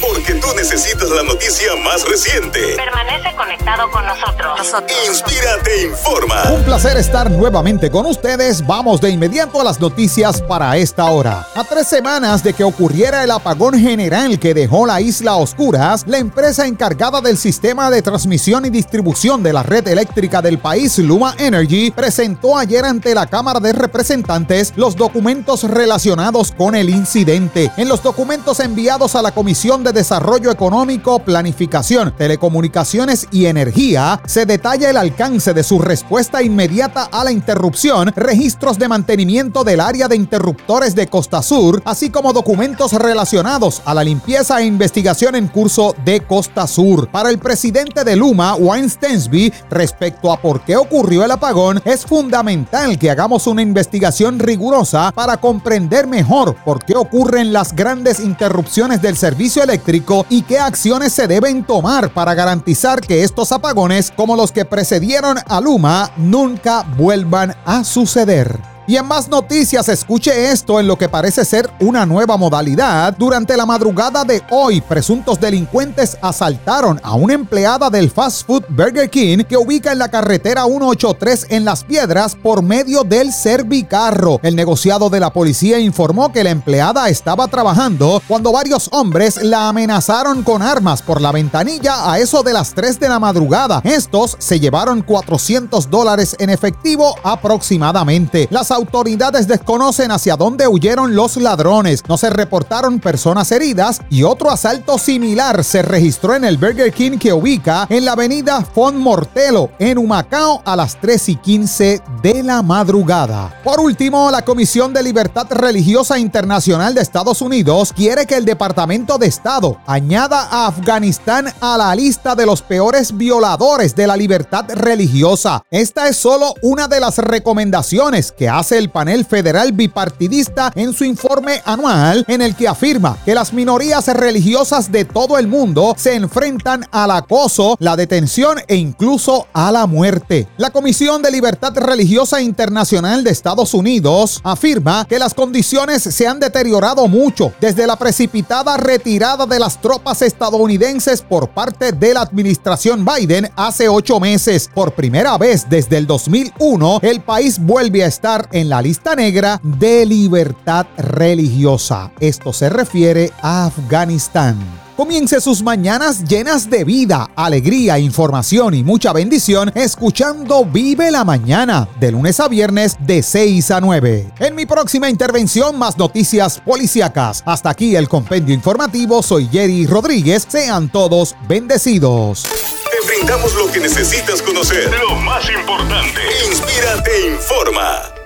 Porque 0.00 0.34
tú 0.34 0.48
necesitas 0.56 1.08
la 1.10 1.22
noticia 1.22 1.74
más 1.82 2.06
reciente. 2.08 2.76
Permanece 2.76 3.34
conectado 3.36 3.90
con 3.90 4.04
nosotros. 4.06 4.60
Inspírate 5.08 5.86
informa. 5.86 6.42
Un 6.50 6.62
placer 6.64 6.96
estar 6.96 7.30
nuevamente 7.30 7.90
con 7.90 8.06
ustedes. 8.06 8.66
Vamos 8.66 9.00
de 9.00 9.10
inmediato 9.10 9.60
a 9.60 9.64
las 9.64 9.80
noticias 9.80 10.42
para 10.42 10.76
esta 10.76 11.04
hora. 11.06 11.46
A 11.54 11.64
tres 11.64 11.88
semanas 11.88 12.42
de 12.42 12.52
que 12.52 12.64
ocurriera 12.64 13.24
el 13.24 13.30
apagón 13.30 13.78
general 13.78 14.38
que 14.38 14.54
dejó 14.54 14.86
la 14.86 15.00
isla 15.00 15.32
a 15.32 15.36
oscuras, 15.36 16.04
la 16.06 16.18
empresa 16.18 16.66
encargada 16.66 17.20
del 17.20 17.38
sistema 17.38 17.90
de 17.90 18.02
transmisión 18.02 18.66
y 18.66 18.70
distribución 18.70 19.42
de 19.42 19.52
la 19.52 19.62
red 19.62 19.86
eléctrica 19.88 20.42
del 20.42 20.58
país, 20.58 20.98
Luma 20.98 21.34
Energy, 21.38 21.90
presentó 21.90 22.56
ayer 22.58 22.84
ante 22.84 23.14
la 23.14 23.26
Cámara 23.26 23.60
de 23.60 23.72
Representantes 23.72 24.72
los 24.76 24.96
documentos 24.96 25.64
relacionados 25.64 26.52
con 26.52 26.74
el 26.74 26.90
incidente. 26.90 27.70
En 27.76 27.88
los 27.88 28.02
documentos 28.02 28.60
enviados 28.60 29.14
a 29.14 29.22
la 29.22 29.33
Comisión 29.34 29.82
de 29.82 29.92
Desarrollo 29.92 30.52
Económico, 30.52 31.18
Planificación, 31.18 32.14
Telecomunicaciones 32.16 33.26
y 33.32 33.46
Energía, 33.46 34.20
se 34.26 34.46
detalla 34.46 34.90
el 34.90 34.96
alcance 34.96 35.52
de 35.52 35.64
su 35.64 35.80
respuesta 35.80 36.40
inmediata 36.40 37.08
a 37.10 37.24
la 37.24 37.32
interrupción, 37.32 38.12
registros 38.14 38.78
de 38.78 38.86
mantenimiento 38.86 39.64
del 39.64 39.80
área 39.80 40.06
de 40.06 40.14
interruptores 40.14 40.94
de 40.94 41.08
Costa 41.08 41.42
Sur, 41.42 41.82
así 41.84 42.10
como 42.10 42.32
documentos 42.32 42.92
relacionados 42.92 43.82
a 43.84 43.92
la 43.92 44.04
limpieza 44.04 44.60
e 44.60 44.66
investigación 44.66 45.34
en 45.34 45.48
curso 45.48 45.96
de 46.04 46.20
Costa 46.20 46.68
Sur. 46.68 47.08
Para 47.08 47.30
el 47.30 47.38
presidente 47.38 48.04
de 48.04 48.14
Luma, 48.14 48.54
Wayne 48.54 48.88
Stensby, 48.88 49.52
respecto 49.68 50.30
a 50.30 50.40
por 50.40 50.60
qué 50.64 50.76
ocurrió 50.76 51.24
el 51.24 51.32
apagón, 51.32 51.82
es 51.84 52.06
fundamental 52.06 53.00
que 53.00 53.10
hagamos 53.10 53.48
una 53.48 53.62
investigación 53.62 54.38
rigurosa 54.38 55.10
para 55.12 55.38
comprender 55.38 56.06
mejor 56.06 56.54
por 56.64 56.84
qué 56.84 56.94
ocurren 56.94 57.52
las 57.52 57.74
grandes 57.74 58.20
interrupciones 58.20 59.02
del 59.02 59.16
servicio 59.24 59.62
eléctrico 59.62 60.26
y 60.28 60.42
qué 60.42 60.58
acciones 60.58 61.14
se 61.14 61.26
deben 61.26 61.64
tomar 61.64 62.12
para 62.12 62.34
garantizar 62.34 63.00
que 63.00 63.24
estos 63.24 63.52
apagones, 63.52 64.12
como 64.14 64.36
los 64.36 64.52
que 64.52 64.66
precedieron 64.66 65.38
a 65.48 65.62
Luma, 65.62 66.10
nunca 66.18 66.82
vuelvan 66.98 67.56
a 67.64 67.84
suceder. 67.84 68.73
Y 68.86 68.96
en 68.96 69.06
más 69.06 69.28
noticias, 69.28 69.88
escuche 69.88 70.50
esto 70.50 70.78
en 70.78 70.86
lo 70.86 70.98
que 70.98 71.08
parece 71.08 71.46
ser 71.46 71.70
una 71.80 72.04
nueva 72.04 72.36
modalidad. 72.36 73.16
Durante 73.16 73.56
la 73.56 73.64
madrugada 73.64 74.24
de 74.24 74.42
hoy, 74.50 74.82
presuntos 74.82 75.40
delincuentes 75.40 76.18
asaltaron 76.20 77.00
a 77.02 77.14
una 77.14 77.32
empleada 77.32 77.88
del 77.88 78.10
fast 78.10 78.46
food 78.46 78.64
Burger 78.68 79.08
King 79.08 79.38
que 79.48 79.56
ubica 79.56 79.92
en 79.92 79.98
la 79.98 80.10
carretera 80.10 80.66
183 80.66 81.46
en 81.48 81.64
Las 81.64 81.82
Piedras 81.82 82.36
por 82.36 82.62
medio 82.62 83.04
del 83.04 83.32
Servicarro. 83.32 84.38
El 84.42 84.54
negociado 84.54 85.08
de 85.08 85.20
la 85.20 85.32
policía 85.32 85.78
informó 85.78 86.30
que 86.30 86.44
la 86.44 86.50
empleada 86.50 87.08
estaba 87.08 87.48
trabajando 87.48 88.20
cuando 88.28 88.52
varios 88.52 88.90
hombres 88.92 89.42
la 89.42 89.70
amenazaron 89.70 90.42
con 90.42 90.60
armas 90.60 91.00
por 91.00 91.22
la 91.22 91.32
ventanilla 91.32 92.12
a 92.12 92.18
eso 92.18 92.42
de 92.42 92.52
las 92.52 92.74
3 92.74 93.00
de 93.00 93.08
la 93.08 93.18
madrugada. 93.18 93.80
Estos 93.82 94.36
se 94.38 94.60
llevaron 94.60 95.00
400 95.00 95.88
dólares 95.88 96.36
en 96.38 96.50
efectivo 96.50 97.14
aproximadamente. 97.22 98.46
Las 98.50 98.73
autoridades 98.74 99.48
desconocen 99.48 100.10
hacia 100.10 100.36
dónde 100.36 100.68
huyeron 100.68 101.14
los 101.14 101.36
ladrones. 101.36 102.02
No 102.08 102.18
se 102.18 102.28
reportaron 102.28 103.00
personas 103.00 103.50
heridas 103.52 104.02
y 104.10 104.22
otro 104.22 104.50
asalto 104.50 104.98
similar 104.98 105.64
se 105.64 105.82
registró 105.82 106.34
en 106.34 106.44
el 106.44 106.58
Burger 106.58 106.92
King 106.92 107.18
que 107.18 107.32
ubica 107.32 107.86
en 107.88 108.04
la 108.04 108.12
avenida 108.12 108.62
Font 108.62 108.96
Mortelo, 108.96 109.70
en 109.78 109.98
Humacao, 109.98 110.62
a 110.64 110.76
las 110.76 111.00
3 111.00 111.28
y 111.30 111.36
15 111.36 112.02
de 112.22 112.42
la 112.42 112.62
madrugada. 112.62 113.60
Por 113.64 113.80
último, 113.80 114.30
la 114.30 114.42
Comisión 114.42 114.92
de 114.92 115.02
Libertad 115.02 115.46
Religiosa 115.50 116.18
Internacional 116.18 116.94
de 116.94 117.00
Estados 117.00 117.40
Unidos 117.40 117.92
quiere 117.94 118.26
que 118.26 118.36
el 118.36 118.44
Departamento 118.44 119.18
de 119.18 119.26
Estado 119.26 119.78
añada 119.86 120.48
a 120.50 120.66
Afganistán 120.66 121.52
a 121.60 121.78
la 121.78 121.94
lista 121.94 122.34
de 122.34 122.46
los 122.46 122.62
peores 122.62 123.16
violadores 123.16 123.94
de 123.94 124.06
la 124.06 124.16
libertad 124.16 124.66
religiosa. 124.74 125.62
Esta 125.70 126.08
es 126.08 126.16
solo 126.16 126.54
una 126.62 126.88
de 126.88 127.00
las 127.00 127.18
recomendaciones 127.18 128.32
que 128.32 128.48
el 128.72 128.90
panel 128.90 129.24
federal 129.24 129.72
bipartidista 129.72 130.72
en 130.74 130.92
su 130.92 131.04
informe 131.04 131.62
anual 131.64 132.24
en 132.28 132.42
el 132.42 132.54
que 132.54 132.68
afirma 132.68 133.18
que 133.24 133.34
las 133.34 133.52
minorías 133.52 134.06
religiosas 134.08 134.90
de 134.90 135.04
todo 135.04 135.38
el 135.38 135.46
mundo 135.46 135.94
se 135.96 136.14
enfrentan 136.14 136.86
al 136.90 137.10
acoso, 137.10 137.76
la 137.80 137.96
detención 137.96 138.58
e 138.68 138.76
incluso 138.76 139.46
a 139.52 139.72
la 139.72 139.86
muerte. 139.86 140.48
La 140.56 140.70
Comisión 140.70 141.22
de 141.22 141.30
Libertad 141.30 141.74
Religiosa 141.76 142.40
Internacional 142.40 143.24
de 143.24 143.30
Estados 143.30 143.74
Unidos 143.74 144.40
afirma 144.44 145.04
que 145.08 145.18
las 145.18 145.34
condiciones 145.34 146.02
se 146.02 146.26
han 146.26 146.40
deteriorado 146.40 147.08
mucho 147.08 147.52
desde 147.60 147.86
la 147.86 147.96
precipitada 147.96 148.76
retirada 148.76 149.46
de 149.46 149.58
las 149.58 149.80
tropas 149.80 150.22
estadounidenses 150.22 151.22
por 151.22 151.48
parte 151.48 151.92
de 151.92 152.14
la 152.14 152.22
administración 152.22 153.04
Biden 153.04 153.50
hace 153.56 153.88
ocho 153.88 154.20
meses. 154.20 154.70
Por 154.72 154.92
primera 154.94 155.36
vez 155.38 155.66
desde 155.68 155.96
el 155.96 156.06
2001, 156.06 157.00
el 157.02 157.20
país 157.20 157.58
vuelve 157.58 158.04
a 158.04 158.06
estar 158.06 158.48
en 158.54 158.68
la 158.68 158.80
lista 158.80 159.16
negra 159.16 159.60
de 159.62 160.06
libertad 160.06 160.86
religiosa. 160.96 162.12
Esto 162.20 162.52
se 162.52 162.70
refiere 162.70 163.32
a 163.42 163.66
Afganistán. 163.66 164.56
Comience 164.96 165.40
sus 165.40 165.60
mañanas 165.60 166.22
llenas 166.22 166.70
de 166.70 166.84
vida, 166.84 167.28
alegría, 167.34 167.98
información 167.98 168.74
y 168.74 168.84
mucha 168.84 169.12
bendición 169.12 169.72
escuchando 169.74 170.64
Vive 170.64 171.10
la 171.10 171.24
Mañana 171.24 171.88
de 171.98 172.12
lunes 172.12 172.38
a 172.38 172.46
viernes 172.46 172.96
de 173.00 173.24
6 173.24 173.72
a 173.72 173.80
9. 173.80 174.32
En 174.38 174.54
mi 174.54 174.66
próxima 174.66 175.10
intervención 175.10 175.76
más 175.76 175.98
noticias 175.98 176.60
policíacas. 176.60 177.42
Hasta 177.44 177.70
aquí 177.70 177.96
el 177.96 178.08
compendio 178.08 178.54
informativo. 178.54 179.20
Soy 179.20 179.48
Jerry 179.48 179.84
Rodríguez. 179.84 180.46
Sean 180.48 180.88
todos 180.88 181.34
bendecidos. 181.48 182.44
Te 182.44 183.04
brindamos 183.04 183.52
lo 183.56 183.66
que 183.72 183.80
necesitas 183.80 184.40
conocer. 184.42 184.92
Lo 185.00 185.16
más 185.16 185.44
importante. 185.50 186.20
Inspírate, 186.48 187.32
informa. 187.32 188.23